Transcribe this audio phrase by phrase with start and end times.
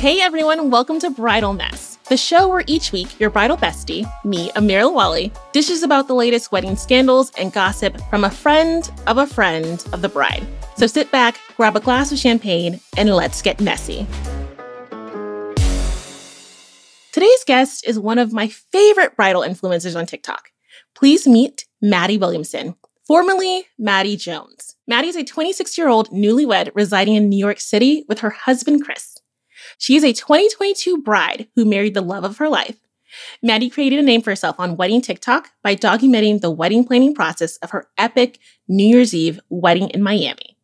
[0.00, 4.48] Hey everyone, welcome to Bridal Mess, the show where each week your bridal bestie, me,
[4.52, 9.26] Amira Lewally, dishes about the latest wedding scandals and gossip from a friend of a
[9.26, 10.42] friend of the bride.
[10.78, 14.06] So sit back, grab a glass of champagne, and let's get messy.
[17.12, 20.48] Today's guest is one of my favorite bridal influencers on TikTok.
[20.94, 22.74] Please meet Maddie Williamson,
[23.06, 24.76] formerly Maddie Jones.
[24.86, 28.82] Maddie is a 26 year old newlywed residing in New York City with her husband,
[28.82, 29.19] Chris.
[29.80, 32.76] She is a 2022 bride who married the love of her life.
[33.42, 37.56] Maddie created a name for herself on wedding TikTok by documenting the wedding planning process
[37.56, 38.38] of her epic
[38.68, 40.58] New Year's Eve wedding in Miami.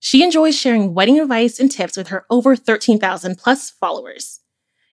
[0.00, 4.40] She enjoys sharing wedding advice and tips with her over 13,000 plus followers.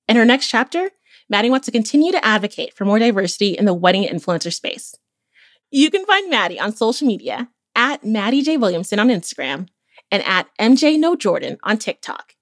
[0.09, 0.89] In her next chapter,
[1.29, 4.93] Maddie wants to continue to advocate for more diversity in the wedding influencer space.
[5.71, 8.57] You can find Maddie on social media at Maddie J.
[8.57, 9.69] Williamson on Instagram
[10.11, 12.35] and at MJ No Jordan on TikTok.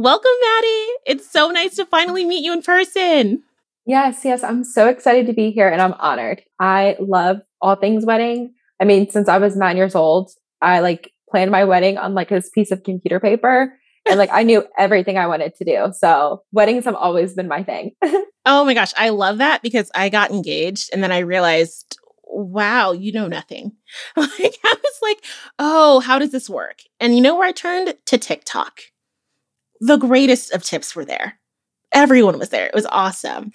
[0.00, 0.92] Welcome, Maddie.
[1.06, 3.42] It's so nice to finally meet you in person.
[3.84, 4.44] Yes, yes.
[4.44, 6.40] I'm so excited to be here and I'm honored.
[6.60, 8.54] I love all things wedding.
[8.80, 10.30] I mean, since I was nine years old,
[10.62, 13.76] I like planned my wedding on like this piece of computer paper.
[14.08, 15.92] And like I knew everything I wanted to do.
[15.98, 17.90] So weddings have always been my thing.
[18.46, 18.92] oh my gosh.
[18.96, 23.72] I love that because I got engaged and then I realized, wow, you know nothing.
[24.16, 25.24] Like I was like,
[25.58, 26.82] oh, how does this work?
[27.00, 27.94] And you know where I turned?
[28.06, 28.82] To TikTok
[29.80, 31.38] the greatest of tips were there.
[31.92, 32.66] Everyone was there.
[32.66, 33.52] It was awesome.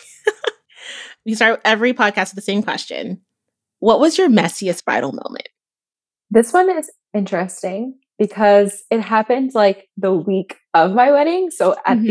[1.25, 3.21] we start every podcast with the same question
[3.79, 5.49] What was your messiest bridal moment?
[6.29, 11.51] This one is interesting because it happened like the week of my wedding.
[11.51, 12.05] So at mm-hmm.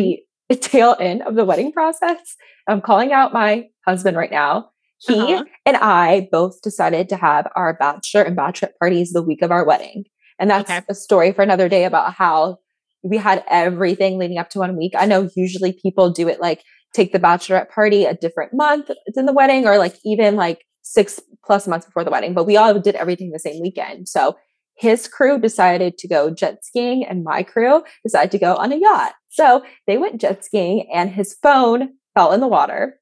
[0.51, 2.37] the tail end of the wedding process,
[2.69, 4.71] I'm calling out my husband right now.
[4.99, 5.45] He uh-huh.
[5.67, 9.65] and I both decided to have our bachelor and bachelorette parties the week of our
[9.67, 10.05] wedding.
[10.39, 10.83] And that's okay.
[10.89, 12.59] a story for another day about how
[13.03, 14.93] we had everything leading up to one week.
[14.97, 16.63] I know usually people do it like
[16.95, 21.21] take the bachelorette party a different month than the wedding or like even like six
[21.45, 24.09] plus months before the wedding, but we all did everything the same weekend.
[24.09, 24.37] So
[24.77, 28.77] his crew decided to go jet skiing and my crew decided to go on a
[28.77, 29.13] yacht.
[29.29, 32.99] So they went jet skiing and his phone fell in the water.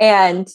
[0.00, 0.48] And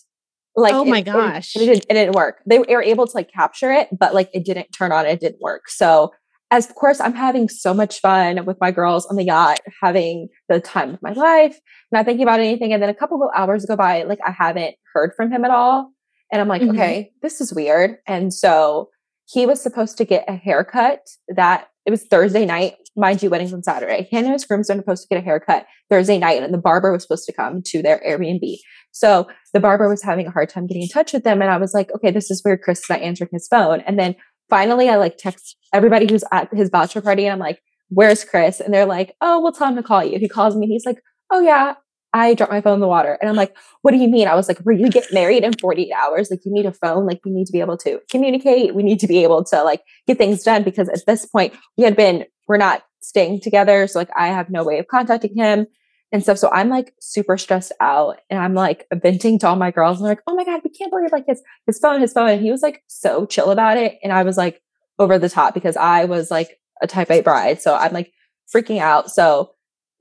[0.56, 2.41] like, oh my it, gosh, it, it, didn't, it didn't work.
[2.46, 5.41] They were able to like capture it, but like it didn't turn on, it didn't
[5.41, 5.70] work.
[5.70, 6.12] So
[6.52, 10.30] as of course I'm having so much fun with my girls on the yacht, having
[10.50, 11.59] the time of my life,
[11.91, 12.74] not thinking about anything.
[12.74, 15.52] And then a couple of hours go by, like I haven't heard from him at
[15.52, 15.91] all.
[16.31, 16.72] And I'm like, mm-hmm.
[16.72, 17.97] okay, this is weird.
[18.08, 18.90] And so
[19.30, 22.75] he was supposed to get a haircut that it was Thursday night.
[22.96, 24.08] Mind you, weddings on Saturday.
[24.09, 26.91] He and his groomsmen were supposed to get a haircut Thursday night, and the barber
[26.91, 28.58] was supposed to come to their Airbnb.
[28.91, 31.41] So the barber was having a hard time getting in touch with them.
[31.41, 32.62] And I was like, okay, this is weird.
[32.62, 33.81] Chris is not answering his phone.
[33.81, 34.16] And then
[34.50, 38.59] finally I like text everybody who's at his bachelor party and I'm like, where's Chris?
[38.59, 40.19] And they're like, oh, we'll tell him to call you.
[40.19, 40.68] He calls me.
[40.68, 41.75] He's like, oh yeah,
[42.13, 43.18] I dropped my phone in the water.
[43.22, 44.28] And I'm like, what do you mean?
[44.28, 46.31] I was like, we get married in 48 hours.
[46.31, 47.06] Like you need a phone.
[47.06, 48.75] Like we need to be able to communicate.
[48.75, 51.84] We need to be able to like get things done because at this point we
[51.84, 53.88] had been, we're not staying together.
[53.88, 55.68] So like I have no way of contacting him
[56.12, 56.38] and stuff.
[56.38, 59.97] So I'm like super stressed out and I'm like venting to all my girls.
[59.97, 62.29] And they're like, oh my God, we can't believe like his, his phone, his phone.
[62.29, 63.97] And he was like so chill about it.
[64.03, 64.62] And I was like
[65.00, 67.62] over the top because I was like a type A bride.
[67.62, 68.12] So I'm like
[68.53, 69.09] freaking out.
[69.12, 69.51] So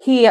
[0.00, 0.28] he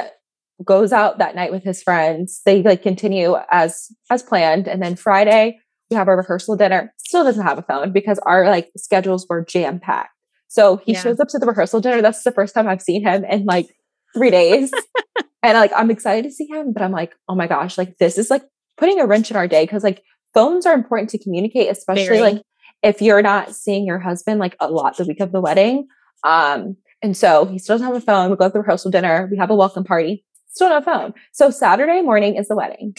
[0.64, 2.42] goes out that night with his friends.
[2.46, 4.68] They like continue as, as planned.
[4.68, 5.60] And then Friday
[5.90, 6.94] we have our rehearsal dinner.
[6.98, 10.10] Still doesn't have a phone because our like schedules were jam packed.
[10.48, 11.02] So he yeah.
[11.02, 12.02] shows up to the rehearsal dinner.
[12.02, 13.68] That's the first time I've seen him in like
[14.16, 14.72] three days.
[15.46, 18.18] and like I'm excited to see him, but I'm like, oh my gosh, like this
[18.18, 18.44] is like
[18.78, 22.20] putting a wrench in our day because like phones are important to communicate, especially Very.
[22.22, 22.42] like
[22.82, 25.88] if you're not seeing your husband like a lot the week of the wedding.
[26.24, 28.32] Um, and so he still doesn't have a phone.
[28.32, 29.28] We go to the rehearsal dinner.
[29.32, 30.26] We have a welcome party.
[30.48, 31.14] Still no phone.
[31.32, 32.96] So Saturday morning is the wedding.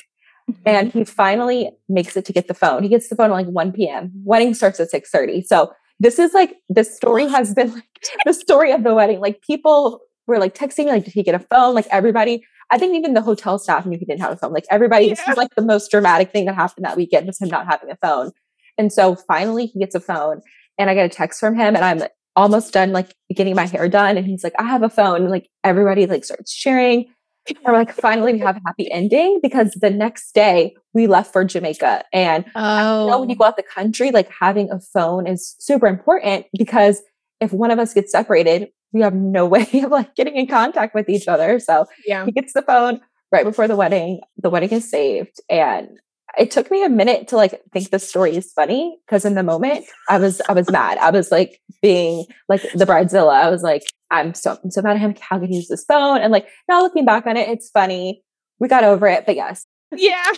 [0.48, 0.62] Mm-hmm.
[0.68, 2.84] And he finally makes it to get the phone.
[2.84, 4.12] He gets the phone at like 1 p.m.
[4.24, 5.42] Wedding starts at 6 30.
[5.42, 7.84] So this is like the story has been like
[8.24, 9.18] the story of the wedding.
[9.18, 11.74] Like people were like texting like, did he get a phone?
[11.74, 14.52] Like everybody, I think even the hotel staff knew he didn't have a phone.
[14.52, 15.14] Like everybody, yeah.
[15.14, 17.90] this was like the most dramatic thing that happened that weekend was him not having
[17.90, 18.32] a phone.
[18.78, 20.40] And so finally he gets a phone
[20.78, 22.02] and I get a text from him and I'm
[22.34, 24.16] almost done like getting my hair done.
[24.16, 25.22] And he's like, I have a phone.
[25.22, 27.06] And like everybody like starts cheering.
[27.48, 31.32] And we're like, finally we have a happy ending because the next day we left
[31.32, 32.04] for Jamaica.
[32.12, 33.20] And oh.
[33.20, 33.38] when you oh.
[33.38, 37.02] go out the country, like having a phone is super important because
[37.40, 40.94] if one of us gets separated, we have no way of like getting in contact
[40.94, 41.60] with each other.
[41.60, 42.24] So yeah.
[42.24, 43.00] he gets the phone
[43.30, 44.20] right before the wedding.
[44.38, 45.40] The wedding is saved.
[45.50, 45.98] And
[46.38, 49.42] it took me a minute to like think the story is funny because in the
[49.42, 50.98] moment I was I was mad.
[50.98, 53.32] I was like being like the bridezilla.
[53.32, 55.14] I was like, I'm so I'm so mad at him.
[55.20, 56.20] How can he use this phone?
[56.20, 58.22] And like now looking back on it, it's funny.
[58.58, 59.66] We got over it, but yes.
[59.94, 60.24] Yeah.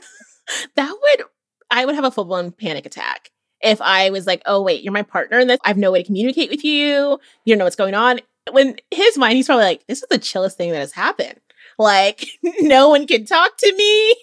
[0.77, 1.27] That would
[1.71, 3.29] I would have a full blown panic attack
[3.61, 6.07] if I was like, oh wait, you're my partner and I have no way to
[6.07, 7.19] communicate with you.
[7.45, 8.21] You don't know what's going on.
[8.53, 11.41] When his mind, he's probably like, this is the chillest thing that has happened.
[11.79, 12.27] Like,
[12.61, 14.17] no one can talk to me.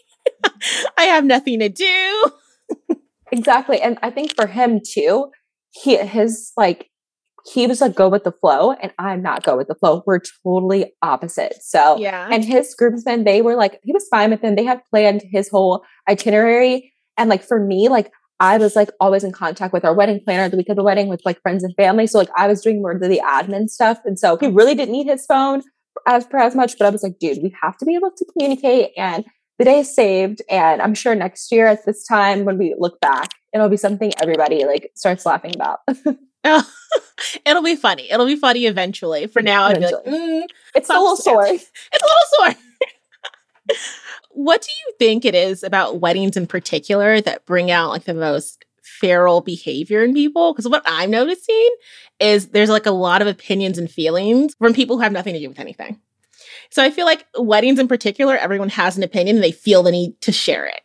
[0.98, 2.31] I have nothing to do.
[3.31, 3.81] exactly.
[3.81, 5.31] And I think for him too,
[5.72, 6.89] he his like
[7.45, 10.04] he was like go with the flow and I'm not go with the flow.
[10.06, 11.56] We're totally opposite.
[11.62, 12.28] So yeah.
[12.31, 14.56] And his groomsmen, they were like, he was fine with them.
[14.56, 16.94] They had planned his whole itinerary.
[17.18, 20.50] And like for me, like I was like always in contact with our wedding planner
[20.50, 22.08] the week of the wedding with like friends and family.
[22.08, 24.00] So like I was doing more of the admin stuff.
[24.06, 25.62] And so he really didn't need his phone
[26.08, 28.26] as per as much, but I was like, dude, we have to be able to
[28.34, 29.24] communicate and
[29.58, 30.42] the day is saved.
[30.50, 34.12] And I'm sure next year at this time, when we look back, it'll be something
[34.22, 35.80] everybody like starts laughing about.
[36.44, 36.70] oh,
[37.46, 38.10] it'll be funny.
[38.12, 39.28] It'll be funny eventually.
[39.28, 40.44] For now, I'd be like, mm,
[40.76, 41.46] it's a little sore.
[41.46, 42.64] It's a little sore.
[44.30, 48.14] What do you think it is about weddings in particular that bring out like the
[48.14, 50.54] most feral behavior in people?
[50.54, 51.76] Because what I'm noticing
[52.20, 55.40] is there's like a lot of opinions and feelings from people who have nothing to
[55.40, 56.00] do with anything.
[56.72, 59.92] So I feel like weddings in particular, everyone has an opinion and they feel the
[59.92, 60.82] need to share it.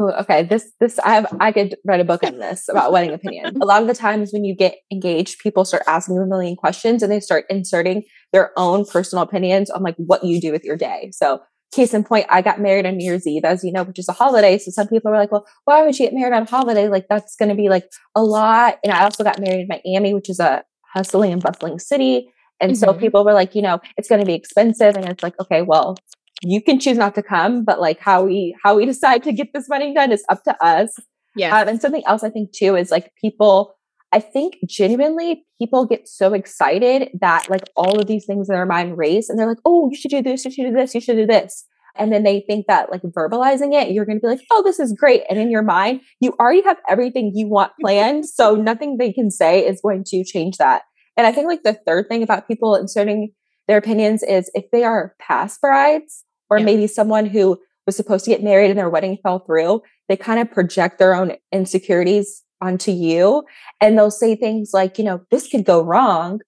[0.00, 3.12] Ooh, okay, this this I have I could write a book on this about wedding
[3.12, 3.60] opinion.
[3.60, 6.56] A lot of the times when you get engaged, people start asking you a million
[6.56, 10.64] questions and they start inserting their own personal opinions on like what you do with
[10.64, 11.10] your day.
[11.12, 13.98] So case in point, I got married on New Year's Eve, as you know, which
[13.98, 14.58] is a holiday.
[14.58, 16.88] So some people were like, well, why would you get married on a holiday?
[16.88, 18.78] Like that's going to be like a lot.
[18.84, 20.64] And I also got married in Miami, which is a
[20.94, 22.30] hustling and bustling city.
[22.60, 22.78] And mm-hmm.
[22.78, 24.96] so people were like, you know, it's going to be expensive.
[24.96, 25.96] And it's like, okay, well,
[26.42, 29.48] you can choose not to come, but like how we how we decide to get
[29.52, 30.94] this wedding done is up to us.
[31.34, 31.56] Yeah.
[31.58, 33.74] Um, and something else I think too is like people.
[34.12, 38.66] I think genuinely people get so excited that like all of these things in their
[38.66, 40.44] mind race, and they're like, "Oh, you should do this.
[40.44, 40.94] You should do this.
[40.94, 41.64] You should do this."
[41.96, 44.78] And then they think that like verbalizing it, you're going to be like, "Oh, this
[44.78, 48.98] is great." And in your mind, you already have everything you want planned, so nothing
[48.98, 50.82] they can say is going to change that.
[51.16, 53.32] And I think like the third thing about people inserting
[53.68, 56.64] their opinions is if they are past brides or yeah.
[56.64, 60.40] maybe someone who was supposed to get married and their wedding fell through, they kind
[60.40, 63.44] of project their own insecurities onto you.
[63.80, 66.40] And they'll say things like, you know, this could go wrong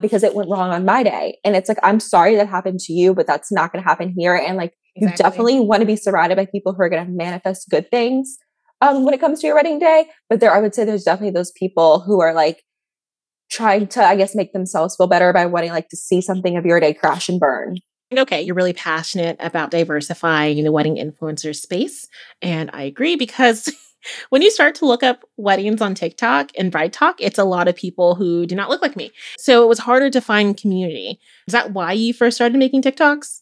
[0.00, 1.38] because it went wrong on my day.
[1.44, 4.14] And it's like, I'm sorry that happened to you, but that's not going to happen
[4.16, 4.34] here.
[4.34, 5.10] And like, exactly.
[5.10, 8.36] you definitely want to be surrounded by people who are going to manifest good things
[8.80, 10.06] um, when it comes to your wedding day.
[10.28, 12.62] But there, I would say there's definitely those people who are like,
[13.50, 16.64] trying to, I guess, make themselves feel better by wanting like to see something of
[16.64, 17.78] your day crash and burn.
[18.16, 22.08] Okay, you're really passionate about diversifying the wedding influencer space.
[22.42, 23.72] And I agree because
[24.30, 27.76] when you start to look up weddings on TikTok and BrideTok, it's a lot of
[27.76, 29.10] people who do not look like me.
[29.38, 31.18] So it was harder to find community.
[31.46, 33.40] Is that why you first started making TikToks?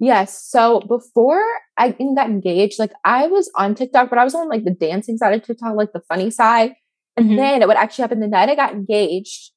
[0.00, 0.42] Yes.
[0.42, 1.44] So before
[1.76, 5.16] I got engaged, like I was on TikTok, but I was on like the dancing
[5.16, 6.74] side of TikTok, like the funny side.
[7.16, 7.36] And mm-hmm.
[7.36, 9.52] then what actually happened the night I got engaged,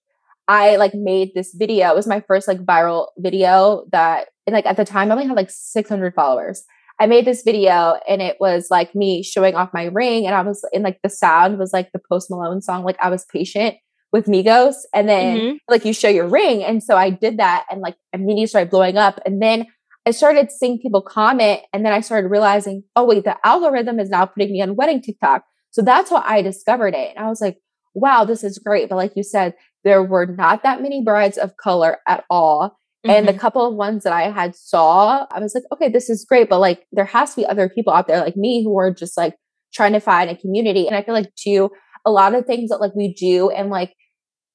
[0.47, 1.89] I like made this video.
[1.89, 5.27] It was my first like viral video that, and like at the time, I only
[5.27, 6.63] had like 600 followers.
[6.99, 10.25] I made this video and it was like me showing off my ring.
[10.25, 13.09] And I was in like the sound was like the Post Malone song, like I
[13.09, 13.75] was patient
[14.11, 14.75] with Migos.
[14.93, 15.55] And then mm-hmm.
[15.67, 16.63] like you show your ring.
[16.63, 19.19] And so I did that and like immediately started blowing up.
[19.25, 19.67] And then
[20.07, 21.61] I started seeing people comment.
[21.73, 25.01] And then I started realizing, oh, wait, the algorithm is now putting me on wedding
[25.01, 25.43] TikTok.
[25.71, 27.15] So that's how I discovered it.
[27.15, 27.57] And I was like,
[27.93, 28.89] wow, this is great.
[28.89, 32.79] But like you said, there were not that many brides of color at all.
[33.05, 33.09] Mm-hmm.
[33.11, 33.39] And the mm-hmm.
[33.39, 36.49] couple of ones that I had saw, I was like, okay, this is great.
[36.49, 39.17] But like there has to be other people out there like me who are just
[39.17, 39.35] like
[39.73, 40.87] trying to find a community.
[40.87, 41.69] And I feel like too,
[42.05, 43.93] a lot of things that like we do and like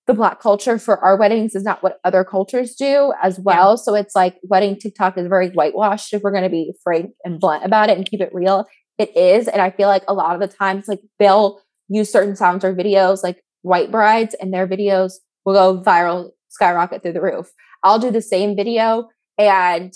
[0.09, 3.73] the black culture for our weddings is not what other cultures do as well.
[3.73, 3.77] Yeah.
[3.77, 7.39] So it's like wedding TikTok is very whitewashed if we're going to be frank and
[7.39, 8.67] blunt about it and keep it real
[8.99, 9.49] it is.
[9.49, 12.75] And I feel like a lot of the times, like they'll use certain sounds or
[12.75, 17.51] videos, like white brides, and their videos will go viral, skyrocket through the roof.
[17.83, 19.09] I'll do the same video
[19.39, 19.93] and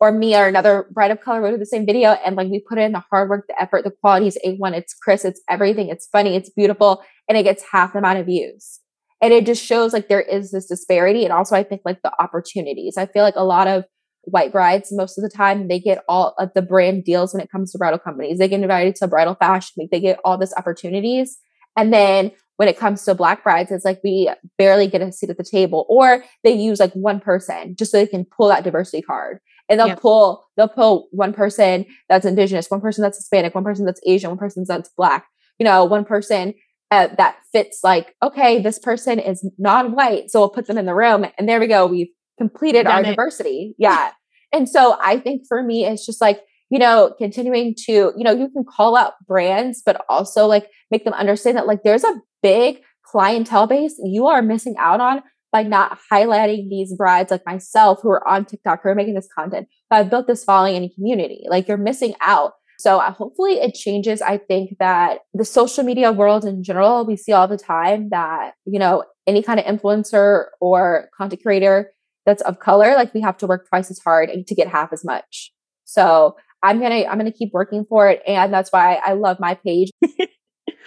[0.00, 2.10] or me or another bride of color will do the same video.
[2.10, 4.94] And like we put in the hard work, the effort, the quality is A1, it's
[4.94, 8.80] crisp, it's everything, it's funny, it's beautiful, and it gets half the amount of views.
[9.20, 11.24] And it just shows like there is this disparity.
[11.24, 12.96] And also I think like the opportunities.
[12.96, 13.84] I feel like a lot of
[14.22, 17.50] white brides most of the time they get all of the brand deals when it
[17.50, 18.38] comes to bridal companies.
[18.38, 19.90] They get invited to bridal fashion week.
[19.90, 21.38] They get all this opportunities.
[21.76, 25.30] And then when it comes to black brides it's like we barely get a seat
[25.30, 28.62] at the table or they use like one person just so they can pull that
[28.62, 33.54] diversity card and they'll pull they'll pull one person that's indigenous, one person that's Hispanic,
[33.54, 35.26] one person that's Asian, one person that's black.
[35.58, 36.54] You know, one person
[36.90, 40.94] uh, that fits like okay, this person is non-white, so we'll put them in the
[40.94, 41.86] room, and there we go.
[41.86, 43.06] We've completed our it.
[43.06, 43.74] diversity.
[43.78, 44.12] Yeah,
[44.52, 48.32] and so I think for me, it's just like you know, continuing to you know,
[48.32, 52.20] you can call out brands, but also like make them understand that like there's a
[52.42, 58.00] big clientele base you are missing out on by not highlighting these brides like myself
[58.02, 60.94] who are on TikTok who are making this content, who have built this following and
[60.94, 61.44] community.
[61.48, 62.52] Like you're missing out.
[62.78, 64.22] So uh, hopefully it changes.
[64.22, 68.52] I think that the social media world in general, we see all the time that,
[68.66, 71.92] you know, any kind of influencer or content creator
[72.24, 75.04] that's of color, like we have to work twice as hard to get half as
[75.04, 75.50] much.
[75.84, 78.22] So I'm gonna I'm gonna keep working for it.
[78.26, 79.90] And that's why I love my page.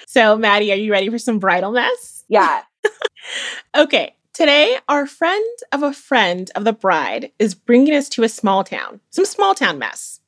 [0.07, 2.23] So, Maddie, are you ready for some bridal mess?
[2.27, 2.63] Yeah.
[3.75, 8.29] Okay, today our friend of a friend of the bride is bringing us to a
[8.29, 10.19] small town, some small town mess.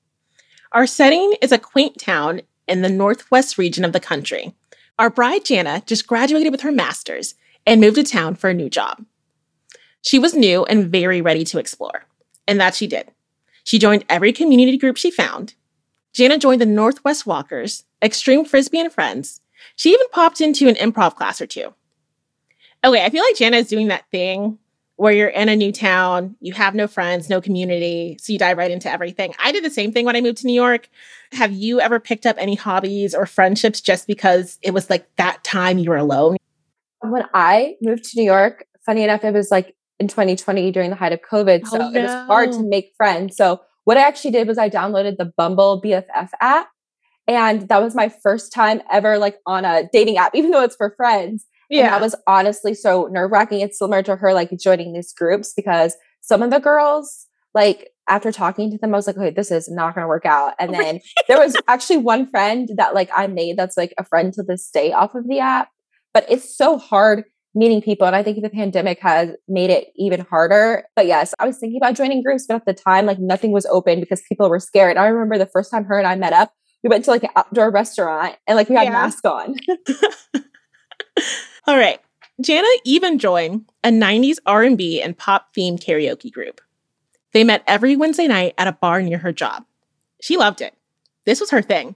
[0.71, 4.53] Our setting is a quaint town in the northwest region of the country.
[4.97, 8.69] Our bride, Jana, just graduated with her master's and moved to town for a new
[8.69, 9.05] job.
[10.01, 12.05] She was new and very ready to explore,
[12.47, 13.11] and that she did.
[13.63, 15.55] She joined every community group she found.
[16.13, 19.41] Jana joined the Northwest Walkers, Extreme Frisbee and Friends.
[19.75, 21.73] She even popped into an improv class or two.
[22.83, 24.57] Okay, I feel like Jana is doing that thing
[24.95, 28.57] where you're in a new town, you have no friends, no community, so you dive
[28.57, 29.33] right into everything.
[29.43, 30.87] I did the same thing when I moved to New York.
[31.31, 35.43] Have you ever picked up any hobbies or friendships just because it was like that
[35.43, 36.37] time you were alone?
[37.01, 40.95] when I moved to New York, funny enough, it was like in 2020 during the
[40.95, 41.63] height of COVID.
[41.65, 43.35] Oh, so Oh, it was hard to make friends.
[43.35, 46.69] So what I actually did was I downloaded the Bumble BFF app.
[47.27, 50.75] And that was my first time ever like on a dating app, even though it's
[50.75, 51.45] for friends.
[51.71, 53.61] And that was honestly so nerve wracking.
[53.61, 57.25] It's similar to her like joining these groups because some of the girls,
[57.55, 60.25] like after talking to them, I was like, okay, this is not going to work
[60.25, 60.53] out.
[60.59, 64.03] And oh then there was actually one friend that like I made that's like a
[64.03, 65.69] friend to this day off of the app.
[66.13, 67.23] But it's so hard
[67.55, 68.07] meeting people.
[68.07, 70.83] And I think the pandemic has made it even harder.
[70.95, 73.65] But yes, I was thinking about joining groups, but at the time, like nothing was
[73.67, 74.97] open because people were scared.
[74.97, 76.51] I remember the first time her and I met up,
[76.83, 78.91] we went to like an outdoor restaurant and like we had Yeah.
[78.91, 79.55] masks on.
[81.67, 81.99] All right.
[82.41, 86.59] Jana even joined a 90s R&B and pop themed karaoke group.
[87.31, 89.65] They met every Wednesday night at a bar near her job.
[90.21, 90.75] She loved it.
[91.25, 91.95] This was her thing.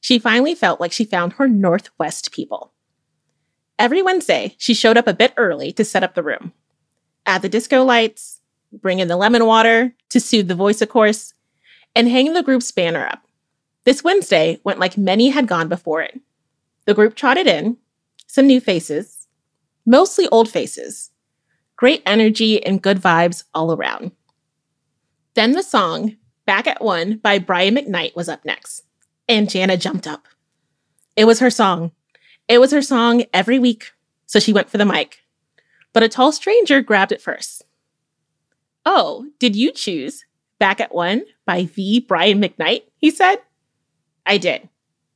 [0.00, 2.72] She finally felt like she found her Northwest people.
[3.78, 6.52] Every Wednesday, she showed up a bit early to set up the room.
[7.24, 8.40] Add the disco lights,
[8.72, 11.32] bring in the lemon water to soothe the voice, of course,
[11.94, 13.25] and hang the group's banner up.
[13.86, 16.20] This Wednesday went like many had gone before it.
[16.86, 17.76] The group trotted in,
[18.26, 19.28] some new faces,
[19.86, 21.12] mostly old faces.
[21.76, 24.10] Great energy and good vibes all around.
[25.34, 26.16] Then the song
[26.46, 28.82] Back at One by Brian McKnight was up next,
[29.28, 30.26] and Jana jumped up.
[31.14, 31.92] It was her song.
[32.48, 33.92] It was her song every week,
[34.26, 35.20] so she went for the mic.
[35.92, 37.64] But a tall stranger grabbed it first.
[38.84, 40.24] Oh, did you choose
[40.58, 42.82] Back at One by the Brian McKnight?
[42.96, 43.36] He said.
[44.26, 44.68] I did.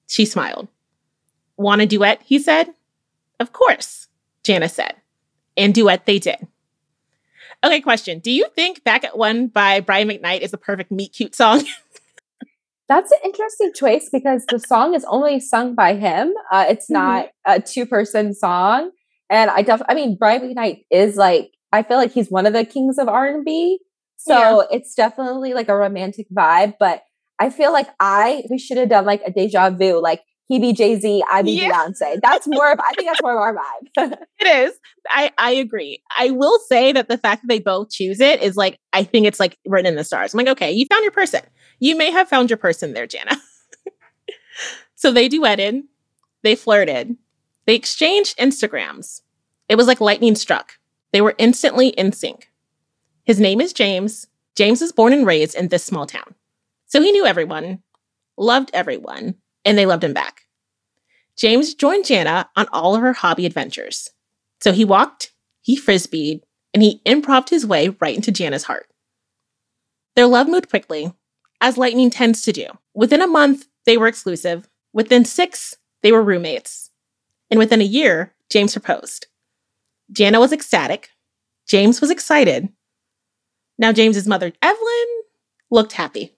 [0.07, 0.69] She smiled.
[1.57, 2.21] Want a duet?
[2.25, 2.69] He said.
[3.38, 4.09] Of course,
[4.45, 4.95] Jana said.
[5.57, 6.47] And duet they did.
[7.64, 8.21] Okay, question.
[8.21, 11.62] Do you think Back at One by Brian McKnight is the perfect meet cute song?
[12.88, 16.33] That's an interesting choice because the song is only sung by him.
[16.50, 16.95] Uh, it's Mhm.
[16.95, 18.90] not a two person song.
[19.29, 22.52] And I def I mean, Brian McKnight is like, I feel like he's one of
[22.52, 23.79] the kings of R and B.
[24.17, 24.62] So Yeah.
[24.76, 26.75] it's definitely like a romantic vibe.
[26.81, 27.02] But
[27.40, 30.73] I feel like I we should have done like a deja vu, like he be
[30.73, 31.70] Jay Z, I be Yeah.
[31.70, 32.20] Beyonce.
[32.20, 34.16] That's more of I think that's more of our vibe.
[34.40, 34.78] it is.
[35.09, 36.02] I, I agree.
[36.18, 39.26] I will say that the fact that they both choose it is like, I think
[39.26, 40.35] it's like written in the stars.
[40.35, 41.42] I'm like, okay, you found your person.
[41.78, 43.37] You may have found your person there, Jana.
[44.97, 45.82] so they duetted,
[46.42, 47.16] they flirted,
[47.66, 49.20] they exchanged Instagrams.
[49.68, 50.73] It was like lightning struck.
[51.12, 52.50] They were instantly in sync.
[53.23, 54.26] His name is James.
[54.56, 56.35] James was born and raised in this small town.
[56.90, 57.82] So he knew everyone,
[58.37, 60.42] loved everyone, and they loved him back.
[61.37, 64.11] James joined Jana on all of her hobby adventures.
[64.61, 65.32] So he walked,
[65.62, 66.40] he frisbeed,
[66.75, 68.88] and he improved his way right into Jana's heart.
[70.16, 71.14] Their love moved quickly,
[71.61, 72.66] as lightning tends to do.
[72.92, 74.68] Within a month, they were exclusive.
[74.92, 76.90] Within six, they were roommates.
[77.50, 79.28] And within a year, James proposed.
[80.11, 81.11] Jana was ecstatic.
[81.68, 82.68] James was excited.
[83.78, 85.06] Now, James's mother, Evelyn,
[85.70, 86.37] looked happy.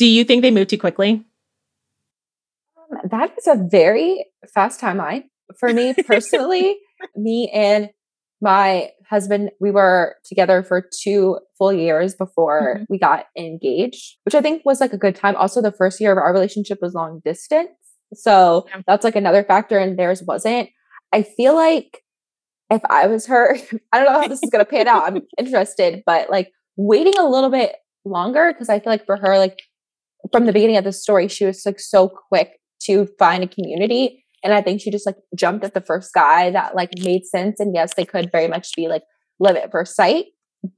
[0.00, 1.26] Do you think they moved too quickly?
[2.78, 5.24] Um, that is a very fast timeline
[5.58, 6.78] for me personally.
[7.14, 7.90] me and
[8.40, 12.84] my husband, we were together for two full years before mm-hmm.
[12.88, 15.36] we got engaged, which I think was like a good time.
[15.36, 17.68] Also, the first year of our relationship was long distance.
[18.14, 18.80] So yeah.
[18.86, 20.70] that's like another factor, and theirs wasn't.
[21.12, 22.02] I feel like
[22.70, 23.54] if I was her,
[23.92, 25.04] I don't know how this is going to pan out.
[25.04, 27.76] I'm interested, but like waiting a little bit
[28.06, 29.58] longer because I feel like for her, like
[30.32, 32.52] from the beginning of the story, she was like so quick
[32.84, 34.24] to find a community.
[34.42, 37.60] And I think she just like jumped at the first guy that like made sense.
[37.60, 39.02] And yes, they could very much be like
[39.38, 40.26] live at first sight.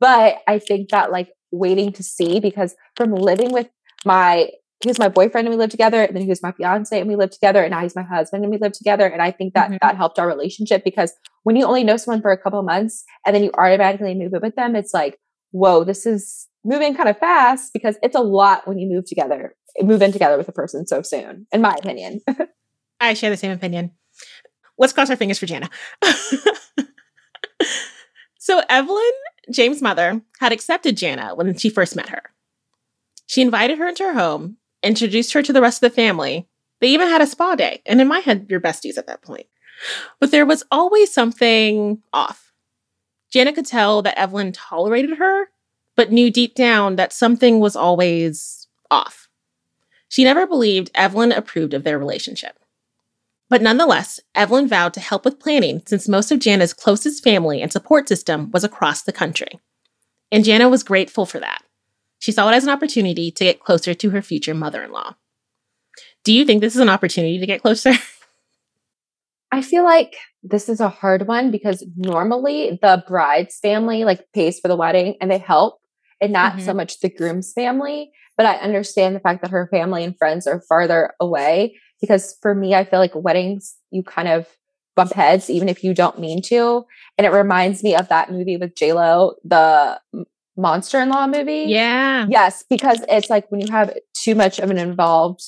[0.00, 3.68] But I think that like waiting to see because from living with
[4.04, 4.48] my
[4.82, 7.08] he was my boyfriend and we lived together and then he was my fiance and
[7.08, 9.54] we lived together and now he's my husband and we lived together and i think
[9.54, 9.76] that mm-hmm.
[9.80, 11.12] that helped our relationship because
[11.44, 14.40] when you only know someone for a couple months and then you automatically move in
[14.40, 15.18] with them it's like
[15.52, 19.54] whoa this is moving kind of fast because it's a lot when you move together,
[19.80, 22.20] move in together with a person so soon, in my opinion.
[23.00, 23.92] I share the same opinion.
[24.78, 25.68] Let's cross our fingers for Jana.
[28.38, 29.12] so, Evelyn,
[29.50, 32.22] James' mother, had accepted Jana when she first met her.
[33.26, 36.48] She invited her into her home, introduced her to the rest of the family.
[36.80, 39.46] They even had a spa day, and in my head, you're besties at that point.
[40.20, 42.52] But there was always something off.
[43.32, 45.48] Jana could tell that Evelyn tolerated her,
[45.96, 49.28] but knew deep down that something was always off.
[50.08, 52.58] She never believed Evelyn approved of their relationship.
[53.48, 57.70] But nonetheless, Evelyn vowed to help with planning since most of Jana's closest family and
[57.70, 59.60] support system was across the country.
[60.30, 61.62] And Jana was grateful for that.
[62.18, 65.16] She saw it as an opportunity to get closer to her future mother in law.
[66.24, 67.92] Do you think this is an opportunity to get closer?
[69.52, 74.58] I feel like this is a hard one because normally the bride's family like pays
[74.58, 75.81] for the wedding and they help
[76.22, 76.64] and not mm-hmm.
[76.64, 78.12] so much the groom's family.
[78.36, 82.54] But I understand the fact that her family and friends are farther away because for
[82.54, 84.46] me, I feel like weddings, you kind of
[84.96, 86.84] bump heads even if you don't mean to.
[87.18, 90.00] And it reminds me of that movie with Lo, the
[90.56, 91.64] monster in law movie.
[91.68, 92.26] Yeah.
[92.28, 95.42] Yes, because it's like when you have too much of an involved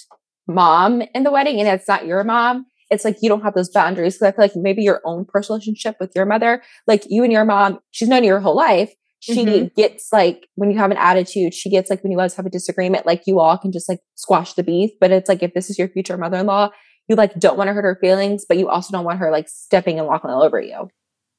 [0.47, 3.71] mom in the wedding and it's not your mom, it's like you don't have those
[3.71, 4.19] boundaries.
[4.19, 7.33] Cause I feel like maybe your own personal relationship with your mother, like you and
[7.33, 8.93] your mom, she's known you your whole life.
[9.25, 9.67] She mm-hmm.
[9.75, 12.51] gets like when you have an attitude, she gets like when you guys have a
[12.51, 14.91] disagreement, like you all can just like squash the beef.
[15.01, 16.71] But it's like if this is your future mother in law,
[17.09, 19.49] you like don't want to hurt her feelings, but you also don't want her like
[19.49, 20.91] stepping and walking all over you.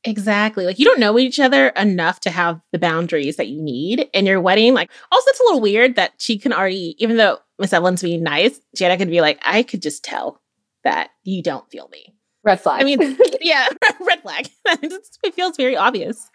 [0.04, 0.66] Exactly.
[0.66, 4.26] Like you don't know each other enough to have the boundaries that you need in
[4.26, 4.74] your wedding.
[4.74, 8.24] Like also it's a little weird that she can already, even though Miss Evelyn's being
[8.24, 10.42] nice, Jana could be like, I could just tell
[10.84, 12.16] that you don't feel me.
[12.44, 12.82] Red flag.
[12.82, 13.00] I mean,
[13.42, 13.68] yeah,
[14.00, 14.50] red flag.
[14.66, 16.30] it feels very obvious.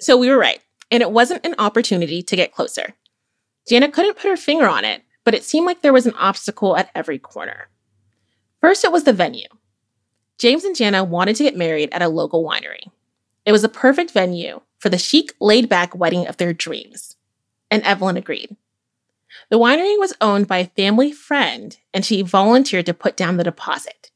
[0.00, 2.94] So we were right, and it wasn't an opportunity to get closer.
[3.68, 6.76] Jana couldn't put her finger on it, but it seemed like there was an obstacle
[6.76, 7.68] at every corner.
[8.60, 9.48] First, it was the venue.
[10.38, 12.90] James and Jana wanted to get married at a local winery.
[13.44, 17.16] It was a perfect venue for the chic, laid back wedding of their dreams.
[17.70, 18.56] And Evelyn agreed.
[19.50, 23.44] The winery was owned by a family friend, and she volunteered to put down the
[23.44, 24.10] deposit.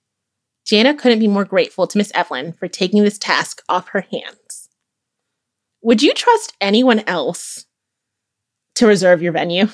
[0.65, 4.44] Jana couldn't be more grateful to Miss Evelyn for taking this task off her hands.
[5.85, 7.67] Would you trust anyone else
[8.77, 9.69] to reserve your venue?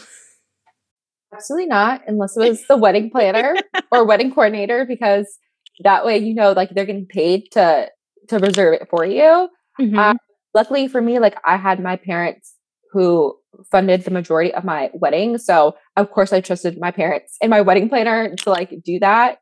[1.32, 3.54] Absolutely not, unless it was the wedding planner
[3.92, 5.38] or wedding coordinator, because
[5.84, 7.88] that way you know like they're getting paid to
[8.28, 9.48] to reserve it for you.
[9.80, 9.96] Mm-hmm.
[9.96, 10.14] Uh,
[10.52, 12.56] luckily for me, like I had my parents
[12.92, 13.36] who
[13.70, 15.38] funded the majority of my wedding.
[15.38, 19.38] So of course I trusted my parents and my wedding planner to like do that.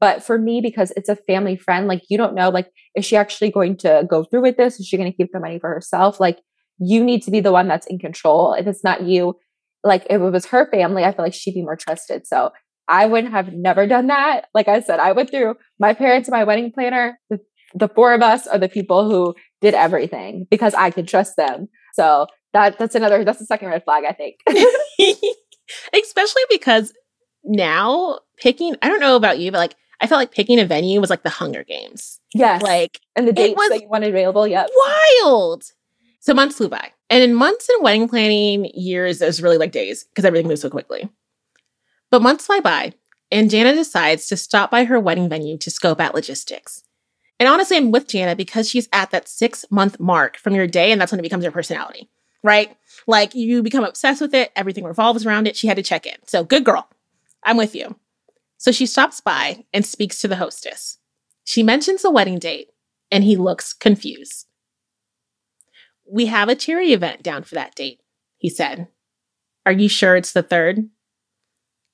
[0.00, 3.16] But for me, because it's a family friend, like you don't know, like, is she
[3.16, 4.80] actually going to go through with this?
[4.80, 6.18] Is she going to keep the money for herself?
[6.18, 6.40] Like
[6.78, 8.54] you need to be the one that's in control.
[8.54, 9.36] If it's not you,
[9.84, 12.26] like if it was her family, I feel like she'd be more trusted.
[12.26, 12.50] So
[12.88, 14.46] I would have never done that.
[14.54, 17.18] Like I said, I went through my parents my wedding planner.
[17.28, 17.38] The,
[17.74, 21.68] the four of us are the people who did everything because I could trust them.
[21.94, 24.36] So that that's another that's the second red flag i think
[25.94, 26.92] especially because
[27.44, 31.00] now picking i don't know about you but like i felt like picking a venue
[31.00, 34.68] was like the hunger games yes like and the dates that you wanted available yep
[35.22, 35.64] wild
[36.20, 40.04] so months flew by and in months in wedding planning years there's really like days
[40.04, 41.08] because everything moves so quickly
[42.10, 42.92] but months fly by
[43.30, 46.82] and jana decides to stop by her wedding venue to scope out logistics
[47.38, 50.92] and honestly i'm with jana because she's at that six month mark from your day
[50.92, 52.08] and that's when it becomes your personality
[52.42, 52.76] right?
[53.06, 55.56] Like you become obsessed with it, everything revolves around it.
[55.56, 56.16] She had to check in.
[56.26, 56.88] So, good girl.
[57.44, 57.96] I'm with you.
[58.60, 60.98] So she stops by and speaks to the hostess.
[61.44, 62.68] She mentions the wedding date,
[63.10, 64.48] and he looks confused.
[66.06, 68.02] We have a charity event down for that date,
[68.36, 68.88] he said.
[69.64, 70.90] Are you sure it's the third?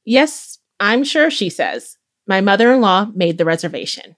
[0.04, 1.98] Yes, I'm sure, she says.
[2.26, 4.16] My mother in law made the reservation.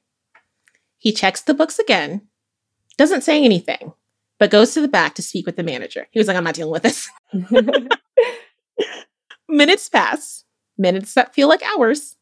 [0.97, 2.29] He checks the books again,
[2.97, 3.93] doesn't say anything,
[4.39, 6.07] but goes to the back to speak with the manager.
[6.13, 7.11] He was like, I'm not dealing with this.
[9.51, 10.45] minutes pass,
[10.79, 12.17] minutes that feel like hours,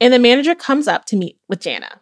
[0.00, 2.00] and the manager comes up to meet with Jana.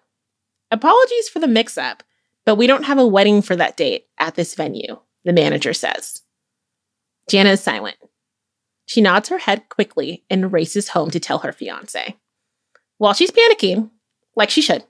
[0.70, 2.02] Apologies for the mix up,
[2.44, 6.22] but we don't have a wedding for that date at this venue, the manager says.
[7.28, 7.96] Jana is silent.
[8.86, 12.16] She nods her head quickly and races home to tell her fiance.
[12.98, 13.90] While she's panicking,
[14.34, 14.84] like she should,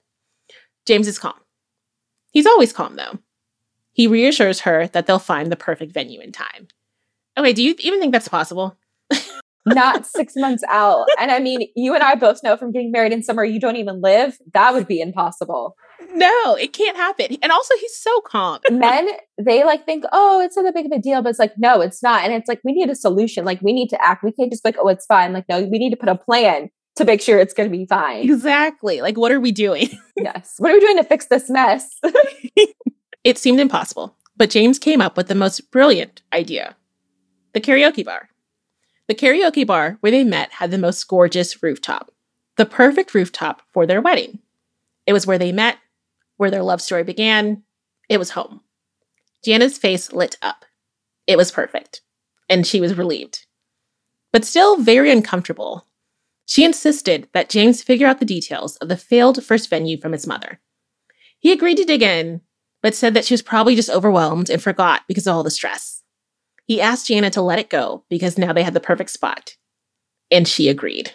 [0.87, 1.35] James is calm.
[2.33, 3.19] He's always calm, though.
[3.93, 6.69] He reassures her that they'll find the perfect venue in time.
[7.37, 8.77] Okay, do you even think that's possible?
[9.66, 11.07] Not six months out.
[11.20, 13.77] And I mean, you and I both know from getting married in somewhere you don't
[13.77, 15.77] even live, that would be impossible.
[16.14, 17.37] No, it can't happen.
[17.42, 18.59] And also, he's so calm.
[18.70, 21.57] Men, they like think, oh, it's not that big of a deal, but it's like,
[21.57, 22.25] no, it's not.
[22.25, 23.44] And it's like, we need a solution.
[23.44, 24.25] Like, we need to act.
[24.25, 25.33] We can't just be like, oh, it's fine.
[25.33, 27.87] Like, no, we need to put a plan to make sure it's going to be
[27.87, 28.25] fine.
[28.25, 29.01] Exactly.
[29.01, 29.88] Like, what are we doing?
[30.16, 30.55] yes.
[30.59, 31.88] What are we doing to fix this mess?
[33.25, 36.77] it seemed impossible, but James came up with the most brilliant idea
[37.55, 38.31] the karaoke bar.
[39.09, 42.12] The karaoke bar where they met had the most gorgeous rooftop,
[42.57, 44.38] the perfect rooftop for their wedding.
[45.07, 45.79] It was where they met,
[46.37, 47.62] where their love story began.
[48.09, 48.61] It was home.
[49.45, 50.65] Jana's face lit up.
[51.27, 52.01] It was perfect,
[52.49, 53.47] and she was relieved,
[54.33, 55.87] but still very uncomfortable.
[56.47, 60.27] She insisted that James figure out the details of the failed first venue from his
[60.27, 60.61] mother.
[61.38, 62.41] He agreed to dig in,
[62.83, 66.02] but said that she was probably just overwhelmed and forgot because of all the stress.
[66.66, 69.57] He asked Jana to let it go because now they had the perfect spot,
[70.31, 71.12] and she agreed.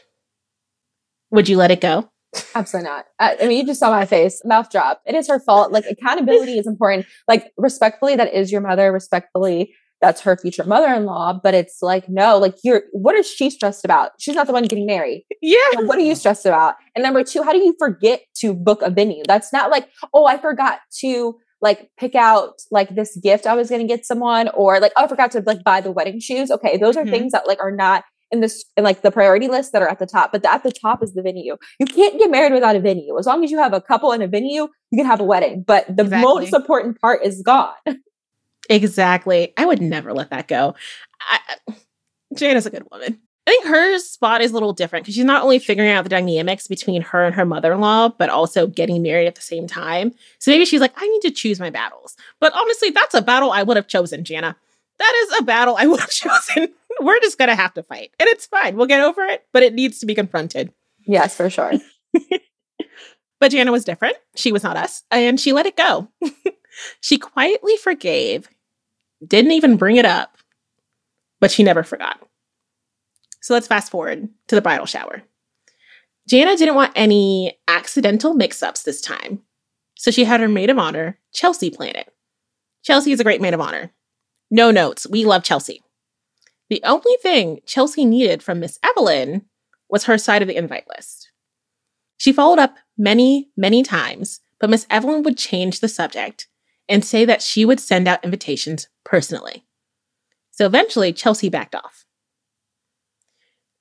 [1.31, 2.09] Would you let it go?
[2.55, 3.05] Absolutely not.
[3.19, 5.01] I, I mean, you just saw my face, mouth drop.
[5.05, 5.71] It is her fault.
[5.71, 7.05] Like, accountability is important.
[7.27, 8.91] Like, respectfully, that is your mother.
[8.91, 13.83] Respectfully, that's her future mother-in-law but it's like no like you're what is she stressed
[13.83, 17.23] about she's not the one getting married yeah what are you stressed about and number
[17.23, 20.79] two how do you forget to book a venue that's not like oh i forgot
[20.99, 24.91] to like pick out like this gift i was going to get someone or like
[24.97, 27.11] oh i forgot to like buy the wedding shoes okay those are mm-hmm.
[27.11, 29.99] things that like are not in this in like the priority list that are at
[29.99, 32.75] the top but the, at the top is the venue you can't get married without
[32.75, 35.19] a venue as long as you have a couple in a venue you can have
[35.19, 36.21] a wedding but the exactly.
[36.21, 37.73] most important part is gone
[38.69, 39.53] Exactly.
[39.57, 40.75] I would never let that go.
[41.21, 41.39] I,
[42.35, 43.19] Jane is a good woman.
[43.47, 46.09] I think her spot is a little different because she's not only figuring out the
[46.09, 49.67] dynamics between her and her mother in law, but also getting married at the same
[49.67, 50.13] time.
[50.37, 52.17] So maybe she's like, I need to choose my battles.
[52.41, 54.57] But honestly, that's a battle I would have chosen, Jana.
[54.99, 56.73] That is a battle I would have chosen.
[56.99, 58.11] We're just going to have to fight.
[58.19, 58.75] And it's fine.
[58.75, 60.73] We'll get over it, but it needs to be confronted.
[61.05, 61.71] Yes, for sure.
[63.39, 64.17] but Jana was different.
[64.35, 65.03] She was not us.
[65.09, 66.09] And she let it go.
[66.99, 68.49] she quietly forgave
[69.25, 70.37] didn't even bring it up,
[71.39, 72.26] but she never forgot.
[73.47, 75.23] So let's fast forward to the bridal shower.
[76.27, 79.41] Jana didn't want any accidental mix ups this time,
[79.95, 82.11] so she had her maid of honor, Chelsea, plan it.
[82.83, 83.93] Chelsea is a great maid of honor.
[84.51, 85.81] No notes, we love Chelsea.
[86.69, 89.45] The only thing Chelsea needed from Miss Evelyn
[89.87, 91.31] was her side of the invite list.
[92.17, 96.49] She followed up many, many times, but Miss Evelyn would change the subject
[96.89, 99.63] and say that she would send out invitations personally.
[100.51, 102.03] So eventually, Chelsea backed off.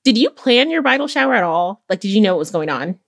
[0.06, 1.82] Did you plan your bridal shower at all?
[1.90, 3.00] Like, did you know what was going on?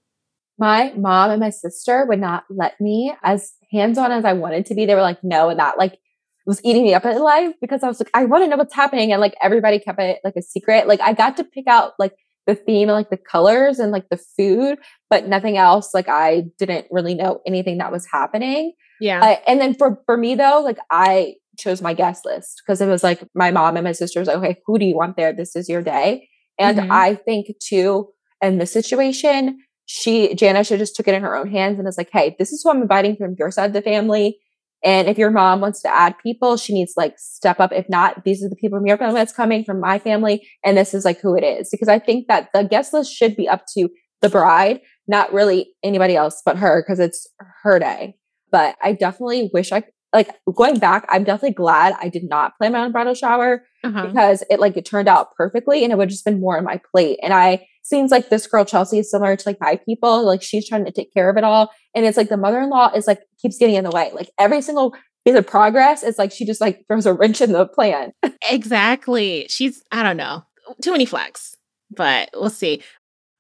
[0.59, 4.67] My mom and my sister would not let me, as hands on as I wanted
[4.67, 5.49] to be, they were like, no.
[5.49, 6.01] And that like
[6.45, 8.75] was eating me up at life because I was like, I want to know what's
[8.75, 9.13] happening.
[9.13, 10.89] And like everybody kept it like a secret.
[10.89, 12.17] Like I got to pick out like
[12.49, 15.95] the theme and like the colors and like the food, but nothing else.
[15.95, 18.73] Like I didn't really know anything that was happening.
[19.01, 19.23] Yeah.
[19.23, 22.89] Uh, and then for for me though, like I chose my guest list because it
[22.89, 25.33] was like my mom and my sister was like, okay, who do you want there?
[25.33, 26.29] This is your day.
[26.59, 26.93] And mm-hmm.
[26.93, 28.09] I think too,
[28.43, 31.99] in this situation, she Jana should just took it in her own hands and was
[31.99, 34.39] like, hey, this is who I'm inviting from your side of the family.
[34.85, 37.73] And if your mom wants to add people, she needs like step up.
[37.73, 40.47] If not, these are the people from your family that's coming from my family.
[40.65, 41.69] And this is like who it is.
[41.71, 43.89] Because I think that the guest list should be up to
[44.21, 47.27] the bride, not really anybody else but her, because it's
[47.63, 48.15] her day.
[48.51, 52.73] But I definitely wish I like going back, I'm definitely glad I did not plan
[52.73, 54.07] my own bridal shower uh-huh.
[54.07, 56.81] because it like it turned out perfectly and it would just been more on my
[56.91, 57.19] plate.
[57.23, 60.25] And I seems like this girl Chelsea is similar to like my people.
[60.25, 61.71] Like she's trying to take care of it all.
[61.95, 64.11] And it's like the mother-in-law is like keeps getting in the way.
[64.15, 64.95] Like every single
[65.25, 68.13] bit of progress is like she just like throws a wrench in the plan.
[68.51, 69.47] exactly.
[69.49, 70.45] She's I don't know.
[70.83, 71.57] Too many flags.
[71.91, 72.83] But we'll see.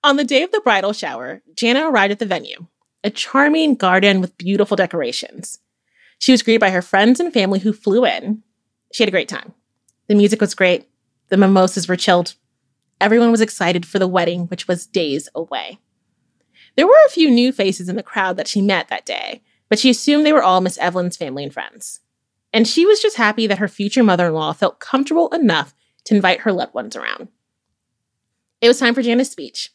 [0.04, 2.66] On the day of the bridal shower, Jana arrived at the venue
[3.04, 5.59] a charming garden with beautiful decorations.
[6.18, 8.42] She was greeted by her friends and family who flew in.
[8.92, 9.54] She had a great time.
[10.09, 10.88] The music was great.
[11.28, 12.35] The mimosas were chilled.
[13.00, 15.78] Everyone was excited for the wedding, which was days away.
[16.76, 19.78] There were a few new faces in the crowd that she met that day, but
[19.78, 22.00] she assumed they were all Miss Evelyn's family and friends.
[22.52, 26.14] And she was just happy that her future mother in law felt comfortable enough to
[26.14, 27.28] invite her loved ones around.
[28.61, 29.72] It was time for Jana's speech.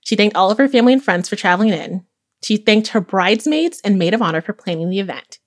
[0.00, 2.04] She thanked all of her family and friends for traveling in.
[2.42, 5.39] She thanked her bridesmaids and maid of honor for planning the event.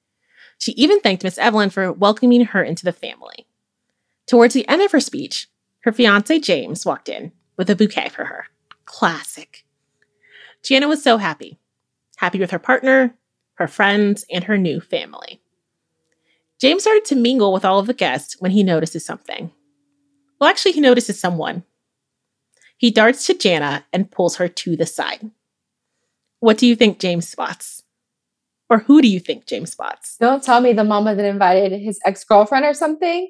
[0.59, 3.45] She even thanked Miss Evelyn for welcoming her into the family.
[4.27, 5.47] Towards the end of her speech,
[5.81, 8.47] her fiance James walked in with a bouquet for her.
[8.85, 9.65] Classic.
[10.63, 11.59] Jana was so happy.
[12.17, 13.15] Happy with her partner,
[13.55, 15.41] her friends, and her new family.
[16.59, 19.51] James started to mingle with all of the guests when he notices something.
[20.39, 21.63] Well, actually, he notices someone.
[22.77, 25.29] He darts to Jana and pulls her to the side.
[26.39, 27.82] What do you think James spots?
[28.69, 30.17] Or who do you think James spots?
[30.19, 33.29] Don't tell me the mama that invited his ex girlfriend or something.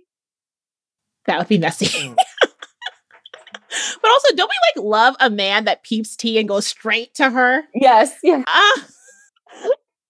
[1.25, 1.85] That would be messy.
[1.85, 2.15] Mm.
[2.41, 7.29] but also, don't we like love a man that peeps tea and goes straight to
[7.29, 7.63] her?
[7.73, 8.43] Yes, yeah.
[8.47, 8.81] Uh,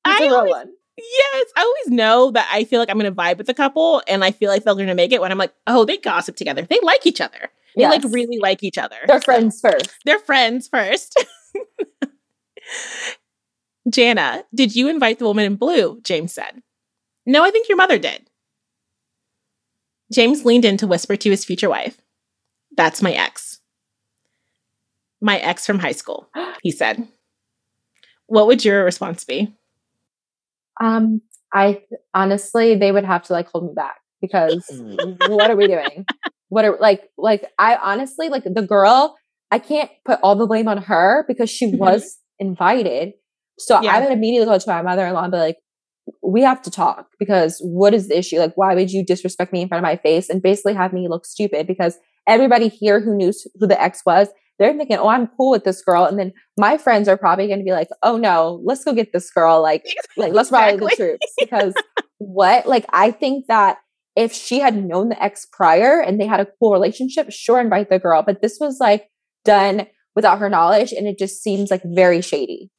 [0.06, 3.48] I always, Yes, I always know that I feel like I'm going to vibe with
[3.48, 5.86] the couple, and I feel like they're going to make it when I'm like, oh,
[5.86, 6.62] they gossip together.
[6.62, 7.50] They like each other.
[7.76, 8.04] They yes.
[8.04, 8.98] like really like each other.
[9.08, 9.90] They're friends first.
[10.06, 11.26] They're friends first.
[13.90, 16.00] Jana, did you invite the woman in blue?
[16.04, 16.62] James said.
[17.26, 18.30] No, I think your mother did.
[20.12, 21.98] James leaned in to whisper to his future wife,
[22.76, 23.60] That's my ex.
[25.22, 26.30] My ex from high school,
[26.62, 27.08] he said.
[28.28, 29.54] What would your response be?
[30.82, 31.22] Um,
[31.54, 34.66] I honestly, they would have to like hold me back because
[35.28, 36.06] what are we doing?
[36.50, 39.16] What are like, like, I honestly, like the girl,
[39.52, 41.78] I can't put all the blame on her because she mm-hmm.
[41.78, 43.14] was invited.
[43.60, 43.96] So yeah.
[43.96, 45.58] I would immediately go to my mother in law and be like,
[46.22, 48.38] we have to talk because what is the issue?
[48.38, 51.08] Like, why would you disrespect me in front of my face and basically have me
[51.08, 51.68] look stupid?
[51.68, 54.28] Because everybody here who knew who the ex was,
[54.60, 56.06] they're thinking, oh, I'm cool with this girl.
[56.06, 59.14] And then my friends are probably going to be like, oh no, let's go get
[59.14, 59.62] this girl.
[59.62, 59.84] Like,
[60.18, 60.80] like let's exactly.
[60.80, 61.34] rally the troops.
[61.40, 61.74] Because
[62.18, 62.68] what?
[62.68, 63.78] Like, I think that
[64.16, 67.90] if she had known the ex prior and they had a cool relationship, sure, invite
[67.90, 68.24] the girl.
[68.24, 69.10] But this was like
[69.44, 70.92] done without her knowledge.
[70.92, 72.70] And it just seems like very shady.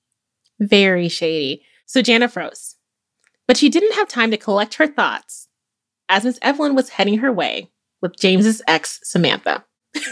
[0.61, 1.63] Very shady.
[1.87, 2.77] So Jana froze.
[3.47, 5.49] But she didn't have time to collect her thoughts
[6.09, 9.65] as Miss Evelyn was heading her way with James's ex, Samantha.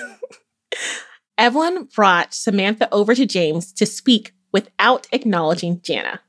[1.38, 6.20] Evelyn brought Samantha over to James to speak without acknowledging Jana.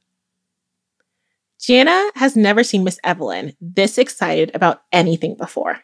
[1.60, 5.80] Jana has never seen Miss Evelyn this excited about anything before.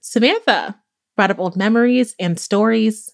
[0.00, 0.80] Samantha
[1.16, 3.12] brought up old memories and stories.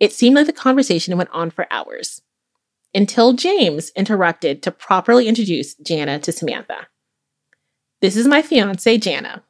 [0.00, 2.20] It seemed like the conversation went on for hours
[2.94, 6.88] until James interrupted to properly introduce Jana to Samantha.
[8.00, 9.42] This is my fiance, Jana.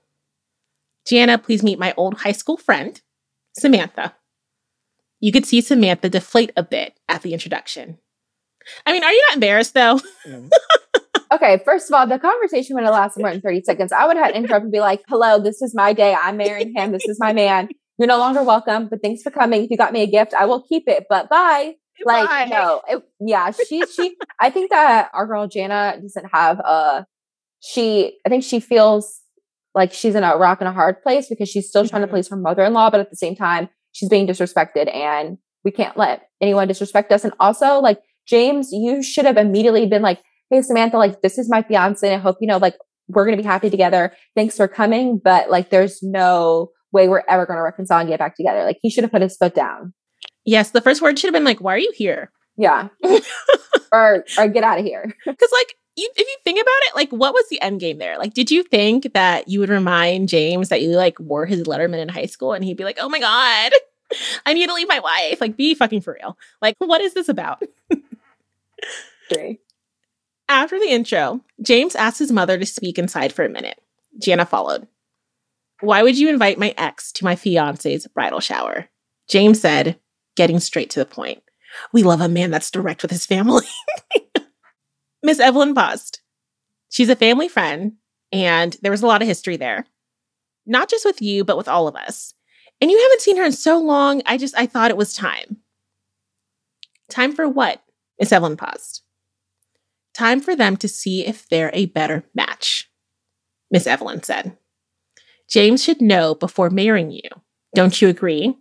[1.06, 3.00] Jana, please meet my old high school friend,
[3.58, 4.14] Samantha.
[5.20, 7.98] You could see Samantha deflate a bit at the introduction.
[8.86, 9.98] I mean, are you not embarrassed though?
[10.26, 10.50] Mm.
[11.32, 13.92] okay, first of all, the conversation would have lasted more than 30 seconds.
[13.92, 16.14] I would have interrupted and be like, hello, this is my day.
[16.14, 16.92] I'm marrying him.
[16.92, 17.68] This is my man.
[17.98, 19.64] You're no longer welcome, but thanks for coming.
[19.64, 21.74] If you got me a gift, I will keep it, but bye
[22.06, 22.44] like Bye.
[22.50, 27.06] no it, yeah she she i think that our girl jana doesn't have a
[27.60, 29.20] she i think she feels
[29.74, 32.16] like she's in a rock and a hard place because she's still trying to mm-hmm.
[32.16, 36.28] please her mother-in-law but at the same time she's being disrespected and we can't let
[36.40, 37.24] anyone disrespect us.
[37.24, 41.48] And also like james you should have immediately been like hey samantha like this is
[41.48, 42.06] my fiance.
[42.06, 42.76] And i hope you know like
[43.08, 44.12] we're gonna be happy together.
[44.34, 48.36] Thanks for coming but like there's no way we're ever gonna reconcile and get back
[48.36, 48.64] together.
[48.64, 49.94] Like he should have put his foot down
[50.44, 52.88] Yes, the first word should have been like, "Why are you here?" Yeah,
[53.92, 55.14] or or get out of here.
[55.24, 58.18] Because like, you, if you think about it, like, what was the end game there?
[58.18, 61.98] Like, did you think that you would remind James that you like wore his Letterman
[61.98, 63.72] in high school, and he'd be like, "Oh my god,
[64.46, 65.40] I need to leave my wife"?
[65.40, 66.36] Like, be fucking for real.
[66.60, 67.62] Like, what is this about?
[69.32, 69.60] Three.
[70.48, 73.80] After the intro, James asked his mother to speak inside for a minute.
[74.18, 74.86] Jana followed.
[75.80, 78.88] Why would you invite my ex to my fiance's bridal shower?
[79.28, 79.98] James said,
[80.36, 81.42] getting straight to the point.
[81.92, 83.66] We love a man that's direct with his family.
[85.22, 86.20] Miss Evelyn paused.
[86.90, 87.94] She's a family friend,
[88.30, 89.86] and there was a lot of history there.
[90.66, 92.34] Not just with you, but with all of us.
[92.80, 95.58] And you haven't seen her in so long, I just I thought it was time.
[97.08, 97.82] Time for what?
[98.18, 99.02] Miss Evelyn paused.
[100.14, 102.90] Time for them to see if they're a better match,
[103.70, 104.56] Miss Evelyn said.
[105.48, 107.22] James should know before marrying you.
[107.74, 108.56] Don't you agree?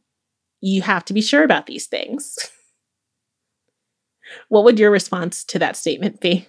[0.61, 2.37] You have to be sure about these things.
[4.49, 6.47] what would your response to that statement be?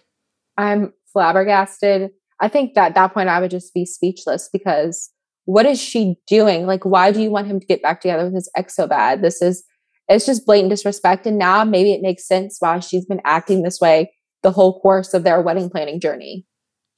[0.57, 2.11] I'm flabbergasted.
[2.41, 5.11] I think that at that point I would just be speechless because
[5.45, 6.67] what is she doing?
[6.67, 9.23] Like, why do you want him to get back together with his ex so bad?
[9.23, 9.65] This is,
[10.09, 11.27] it's just blatant disrespect.
[11.27, 15.15] And now maybe it makes sense why she's been acting this way the whole course
[15.15, 16.47] of their wedding planning journey.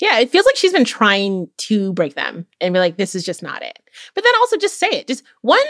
[0.01, 3.25] Yeah, it feels like she's been trying to break them and be like, this is
[3.25, 3.79] just not it.
[4.15, 5.07] But then also just say it.
[5.07, 5.61] Just one,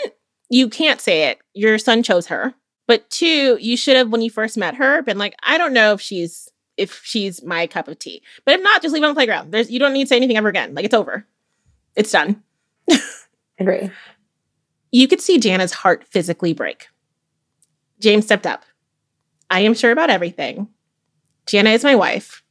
[0.51, 1.39] you can't say it.
[1.53, 2.55] Your son chose her.
[2.87, 5.93] But two, you should have, when you first met her, been like, I don't know
[5.93, 8.23] if she's if she's my cup of tea.
[8.45, 9.53] But if not, just leave it on the playground.
[9.53, 10.75] There's you don't need to say anything ever again.
[10.75, 11.27] Like it's over.
[11.95, 12.43] It's done.
[13.59, 13.91] Agree.
[14.91, 16.89] You could see Jana's heart physically break.
[18.01, 18.65] James stepped up.
[19.51, 20.69] I am sure about everything.
[21.47, 22.43] Jana is my wife.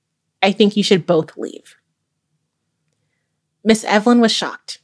[0.42, 1.76] I think you should both leave.
[3.64, 4.80] Miss Evelyn was shocked.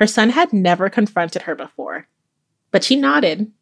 [0.00, 2.08] Her son had never confronted her before,
[2.70, 3.52] but she nodded,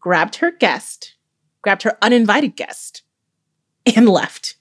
[0.00, 1.14] grabbed her guest,
[1.62, 3.02] grabbed her uninvited guest,
[3.94, 4.56] and left.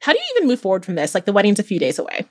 [0.00, 1.14] How do you even move forward from this?
[1.14, 2.26] Like the wedding's a few days away.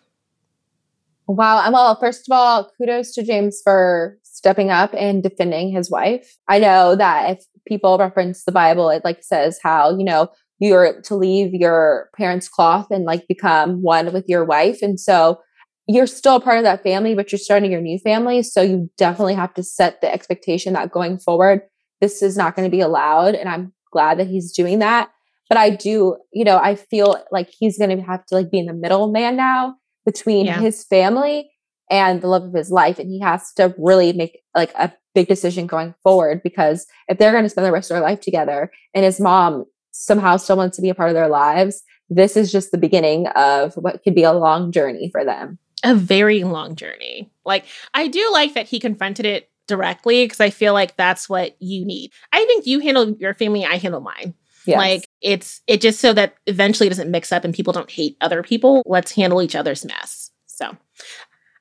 [1.27, 1.71] Wow.
[1.71, 6.37] Well, first of all, kudos to James for stepping up and defending his wife.
[6.47, 11.01] I know that if people reference the Bible, it like says how, you know, you're
[11.01, 14.83] to leave your parents' cloth and like become one with your wife.
[14.83, 15.39] And so
[15.87, 18.41] you're still a part of that family, but you're starting your new family.
[18.43, 21.61] So you definitely have to set the expectation that going forward,
[22.01, 23.35] this is not going to be allowed.
[23.35, 25.09] And I'm glad that he's doing that.
[25.47, 28.59] But I do, you know, I feel like he's going to have to like be
[28.59, 30.59] in the middle man now between yeah.
[30.59, 31.51] his family
[31.91, 32.97] and the love of his life.
[32.97, 37.31] And he has to really make like a big decision going forward because if they're
[37.31, 40.75] going to spend the rest of their life together and his mom somehow still wants
[40.75, 44.15] to be a part of their lives, this is just the beginning of what could
[44.15, 45.59] be a long journey for them.
[45.85, 47.31] A very long journey.
[47.45, 51.55] Like, I do like that he confronted it directly because I feel like that's what
[51.59, 52.11] you need.
[52.31, 54.33] I think you handle your family, I handle mine.
[54.65, 54.77] Yes.
[54.77, 58.17] Like it's it just so that eventually it doesn't mix up and people don't hate
[58.19, 58.81] other people.
[58.85, 60.31] Let's handle each other's mess.
[60.47, 60.75] So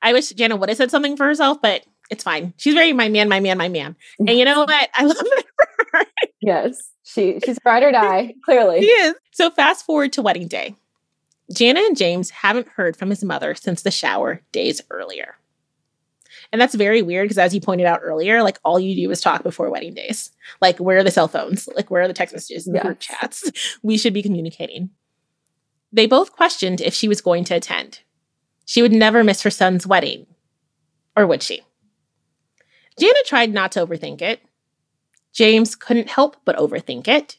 [0.01, 2.53] I wish Jana would have said something for herself, but it's fine.
[2.57, 3.95] She's very my man, my man, my man.
[4.19, 4.89] And you know what?
[4.95, 5.67] I love it for
[5.99, 6.05] her.
[6.41, 6.77] Yes.
[7.03, 8.81] She she's ride or die, clearly.
[8.81, 9.15] She is.
[9.33, 10.75] So fast forward to wedding day.
[11.53, 15.35] Jana and James haven't heard from his mother since the shower days earlier.
[16.51, 19.21] And that's very weird because, as you pointed out earlier, like all you do is
[19.21, 20.31] talk before wedding days.
[20.61, 21.67] Like, where are the cell phones?
[21.75, 23.51] Like, where are the text messages and the group chats?
[23.83, 24.89] We should be communicating.
[25.91, 28.01] They both questioned if she was going to attend.
[28.65, 30.27] She would never miss her son's wedding.
[31.15, 31.61] Or would she?
[32.99, 34.41] Jana tried not to overthink it.
[35.33, 37.37] James couldn't help but overthink it.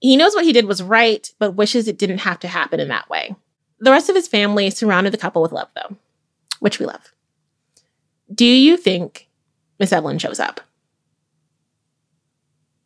[0.00, 2.88] He knows what he did was right, but wishes it didn't have to happen in
[2.88, 3.34] that way.
[3.80, 5.96] The rest of his family surrounded the couple with love, though,
[6.60, 7.12] which we love.
[8.32, 9.28] Do you think
[9.78, 10.60] Miss Evelyn shows up?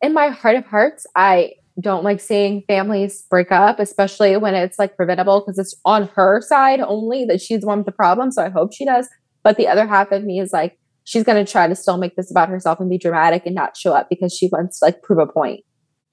[0.01, 4.77] In my heart of hearts, I don't like seeing families break up, especially when it's
[4.77, 8.31] like preventable because it's on her side only that she's the one with the problem.
[8.31, 9.09] So I hope she does.
[9.43, 12.15] But the other half of me is like, she's going to try to still make
[12.15, 15.01] this about herself and be dramatic and not show up because she wants to like
[15.01, 15.63] prove a point.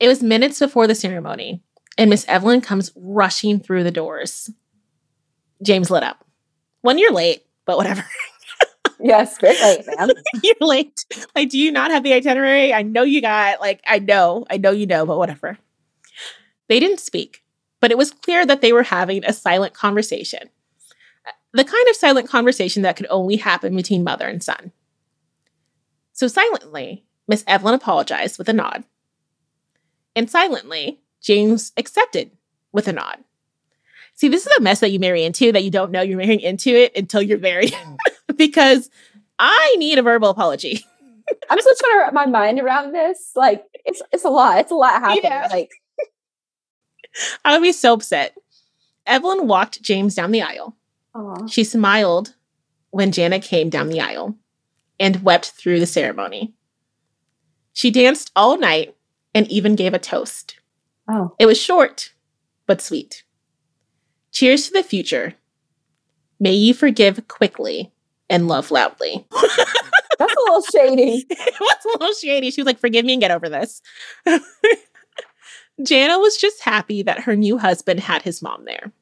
[0.01, 1.63] It was minutes before the ceremony,
[1.99, 4.51] and Miss Evelyn comes rushing through the doors.
[5.63, 6.25] James lit up.
[6.81, 8.03] One year late, but whatever.
[9.01, 10.11] yes, very late, man.
[10.43, 11.05] You're late.
[11.37, 12.73] Like, do you not have the itinerary?
[12.73, 15.59] I know you got, like, I know, I know you know, but whatever.
[16.69, 17.43] They didn't speak,
[17.81, 20.49] but it was clear that they were having a silent conversation.
[21.53, 24.73] The kind of silent conversation that could only happen between mother and son.
[26.13, 28.85] So silently, Miss Evelyn apologized with a nod.
[30.15, 32.31] And silently, James accepted
[32.73, 33.19] with a nod.
[34.15, 36.41] See, this is a mess that you marry into that you don't know you're marrying
[36.41, 37.73] into it until you're married.
[37.73, 37.97] Mm.
[38.37, 38.91] because
[39.39, 40.85] I need a verbal apology.
[41.51, 43.33] I'm still trying to wrap my mind around this.
[43.35, 44.59] Like, it's it's a lot.
[44.59, 45.23] It's a lot happening.
[45.25, 45.49] Yeah.
[45.51, 45.71] Like,
[47.45, 48.37] I would be so upset.
[49.07, 50.77] Evelyn walked James down the aisle.
[51.15, 51.51] Aww.
[51.51, 52.35] She smiled
[52.91, 54.37] when Jana came down the aisle
[54.99, 56.53] and wept through the ceremony.
[57.73, 58.95] She danced all night
[59.35, 60.57] and even gave a toast.
[61.09, 61.35] Oh.
[61.39, 62.13] It was short,
[62.67, 63.25] but sweet.
[64.33, 65.35] Cheers to the future.
[66.39, 67.93] May you forgive quickly
[68.29, 69.27] and love loudly.
[70.19, 71.27] That's a little shady.
[71.31, 72.51] it was a little shady.
[72.51, 73.83] She was like, forgive me and get over this.
[75.83, 78.93] Jana was just happy that her new husband had his mom there.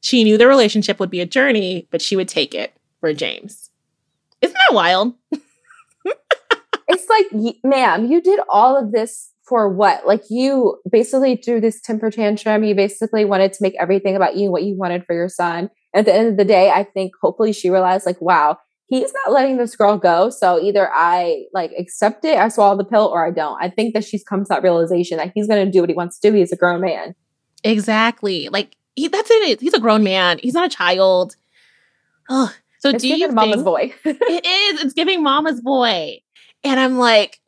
[0.00, 3.70] She knew the relationship would be a journey, but she would take it for James.
[4.40, 5.14] Isn't that wild?
[6.88, 10.06] it's like, ma'am, you did all of this for what?
[10.06, 12.64] Like you basically threw this temper tantrum.
[12.64, 15.70] You basically wanted to make everything about you, what you wanted for your son.
[15.92, 19.12] And at the end of the day, I think hopefully she realized like, wow, he's
[19.12, 20.30] not letting this girl go.
[20.30, 23.62] So either I like accept it, I swallow the pill, or I don't.
[23.62, 25.96] I think that she's come to that realization that he's going to do what he
[25.96, 26.36] wants to do.
[26.36, 27.14] He's a grown man.
[27.62, 28.48] Exactly.
[28.48, 29.60] Like he, that's it.
[29.60, 30.38] He's a grown man.
[30.42, 31.36] He's not a child.
[32.30, 33.92] Oh, so it's do you think, mama's boy?
[34.04, 34.84] it is.
[34.84, 36.20] It's giving mama's boy.
[36.62, 37.40] And I'm like,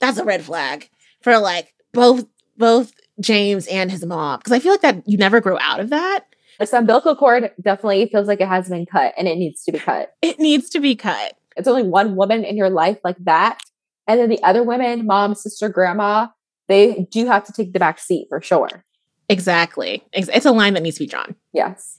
[0.00, 0.90] that's a red flag
[1.26, 2.24] for like both
[2.56, 5.90] both James and his mom because I feel like that you never grow out of
[5.90, 6.20] that.
[6.60, 9.80] This umbilical cord definitely feels like it has been cut and it needs to be
[9.80, 10.14] cut.
[10.22, 11.34] It needs to be cut.
[11.56, 13.58] It's only one woman in your life like that.
[14.06, 16.28] And then the other women, mom, sister, grandma,
[16.68, 18.84] they do have to take the back seat for sure.
[19.28, 20.04] Exactly.
[20.12, 21.34] It's a line that needs to be drawn.
[21.52, 21.98] Yes.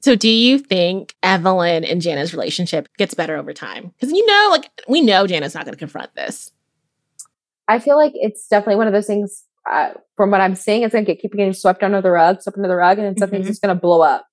[0.00, 3.92] So, do you think Evelyn and Jana's relationship gets better over time?
[3.94, 6.50] Because you know, like, we know Jana's not going to confront this.
[7.70, 9.44] I feel like it's definitely one of those things.
[9.70, 12.42] Uh, from what I'm seeing, it's going to get keep getting swept under the rug,
[12.42, 13.50] swept under the rug, and then something's mm-hmm.
[13.50, 14.26] just going to blow up.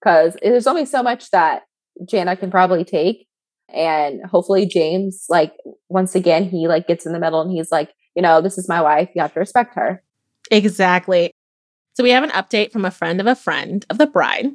[0.00, 1.62] Because there's only so much that
[2.04, 3.28] Jana can probably take,
[3.68, 5.52] and hopefully James, like,
[5.88, 8.68] once again, he like gets in the middle and he's like, you know, this is
[8.68, 9.10] my wife.
[9.14, 10.02] You have to respect her.
[10.50, 11.30] Exactly.
[11.94, 14.46] So we have an update from a friend of a friend of the bride.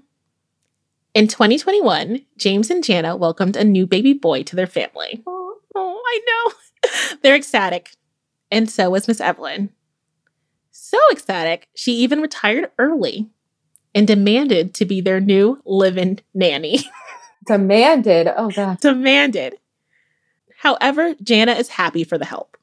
[1.13, 5.23] In 2021, James and Jana welcomed a new baby boy to their family.
[5.25, 7.17] Oh, oh I know.
[7.21, 7.91] They're ecstatic.
[8.56, 9.70] And so was Miss Evelyn.
[10.72, 13.30] So ecstatic, she even retired early
[13.93, 16.80] and demanded to be their new live in nanny.
[17.45, 18.30] demanded?
[18.34, 18.80] Oh, God.
[18.80, 19.56] demanded.
[20.60, 22.56] However, Jana is happy for the help.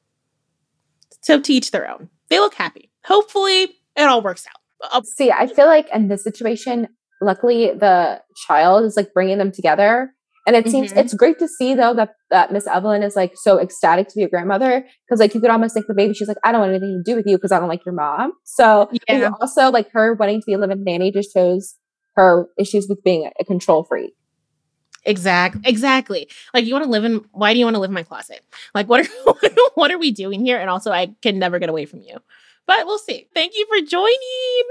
[1.21, 2.09] So teach their own.
[2.29, 2.89] They look happy.
[3.05, 3.63] Hopefully,
[3.95, 4.89] it all works out.
[4.91, 6.87] I'll- See, I feel like in this situation,
[7.21, 10.11] luckily the child is like bringing them together.
[10.45, 10.99] And it seems mm-hmm.
[10.99, 14.23] it's great to see though that that Miss Evelyn is like so ecstatic to be
[14.23, 16.71] a grandmother because like you could almost think the baby she's like I don't want
[16.71, 18.33] anything to do with you because I don't like your mom.
[18.43, 19.31] So yeah.
[19.39, 21.75] also like her wanting to be a living nanny just shows
[22.15, 24.13] her issues with being a control freak.
[25.05, 25.61] Exactly.
[25.65, 26.29] Exactly.
[26.53, 28.41] Like you want to live in why do you want to live in my closet?
[28.75, 29.33] Like what are
[29.75, 30.59] what are we doing here?
[30.59, 32.17] And also I can never get away from you.
[32.67, 33.27] But we'll see.
[33.33, 34.63] Thank you for joining.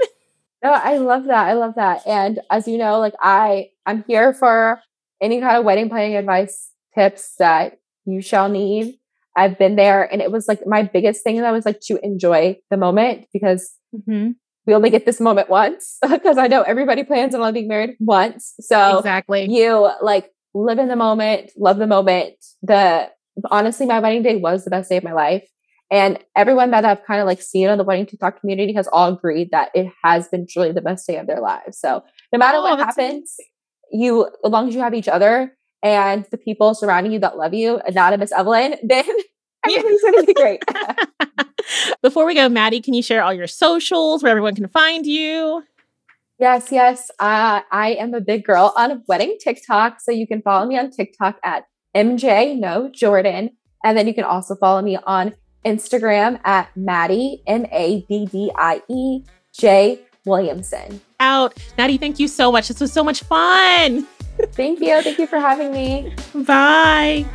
[0.63, 1.47] No, I love that.
[1.47, 2.07] I love that.
[2.07, 4.81] And as you know, like I I'm here for
[5.23, 8.95] any kind of wedding planning advice tips that you shall need.
[9.35, 12.57] I've been there and it was like my biggest thing that was like to enjoy
[12.69, 14.31] the moment because mm-hmm.
[14.67, 17.95] we only get this moment once because I know everybody plans on only being married
[17.99, 18.53] once.
[18.59, 22.35] So exactly you like live in the moment, love the moment.
[22.61, 23.09] The
[23.49, 25.47] honestly, my wedding day was the best day of my life.
[25.89, 29.13] And everyone that I've kind of like seen on the wedding TikTok community has all
[29.13, 31.79] agreed that it has been truly the best day of their lives.
[31.79, 33.35] So no matter oh, what happens,
[33.91, 37.53] you, as long as you have each other and the people surrounding you that love
[37.53, 39.05] you, Anonymous Evelyn, then
[39.65, 40.63] everything's going to be great.
[42.01, 45.63] Before we go, Maddie, can you share all your socials where everyone can find you?
[46.39, 47.09] Yes, yes.
[47.19, 50.01] Uh, I am a big girl on wedding TikTok.
[50.01, 51.65] So you can follow me on TikTok at
[51.95, 53.51] MJ No Jordan.
[53.83, 58.51] And then you can also follow me on Instagram at Maddie, M A D D
[58.55, 59.23] I E
[59.53, 61.01] J Williamson.
[61.19, 61.57] Out.
[61.77, 62.67] Maddie, thank you so much.
[62.67, 64.07] This was so much fun.
[64.51, 65.01] thank you.
[65.01, 66.13] Thank you for having me.
[66.33, 67.25] Bye.